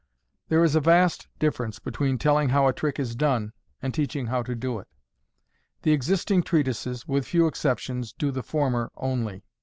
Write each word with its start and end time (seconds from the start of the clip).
There 0.49 0.63
is 0.63 0.73
a 0.73 0.79
vast 0.81 1.27
difference 1.37 1.77
between 1.77 2.17
telling 2.17 2.49
how 2.49 2.65
a 2.65 2.73
trick 2.73 2.97
is 2.97 3.15
done 3.15 3.53
and 3.83 3.93
teaching 3.93 4.25
how 4.25 4.41
to 4.41 4.55
do 4.55 4.79
it. 4.79 4.87
The 5.83 5.91
existing 5.93 6.41
treatises, 6.41 7.07
with 7.07 7.27
few 7.27 7.45
exceptions, 7.45 8.11
do 8.11 8.31
the 8.31 8.41
former 8.41 8.91
only. 8.97 9.45